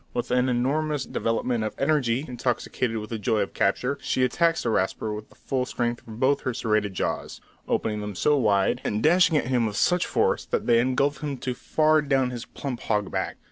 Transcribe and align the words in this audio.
With 0.15 0.31
an 0.31 0.49
enormous 0.49 1.05
development 1.05 1.63
of 1.63 1.75
energy, 1.77 2.25
intoxicated 2.27 2.97
with 2.97 3.11
the 3.11 3.19
joy 3.19 3.41
of 3.41 3.53
capture, 3.53 3.99
she 4.01 4.23
attacks 4.23 4.63
the 4.63 4.71
Rasper 4.71 5.13
with 5.13 5.29
the 5.29 5.35
full 5.35 5.63
strength 5.67 6.07
of 6.07 6.19
both 6.19 6.41
her 6.41 6.55
serrated 6.55 6.95
jaws, 6.95 7.39
opening 7.67 8.01
them 8.01 8.15
so 8.15 8.35
wide, 8.35 8.81
and 8.83 9.03
dashing 9.03 9.37
at 9.37 9.45
him 9.45 9.67
with 9.67 9.77
such 9.77 10.07
force, 10.07 10.43
that 10.45 10.65
they 10.65 10.79
engulf 10.79 11.21
him 11.21 11.37
to 11.41 11.53
far 11.53 12.01
down 12.01 12.31
his 12.31 12.45
plump 12.47 12.79
hog 12.79 13.11
back. 13.11 13.35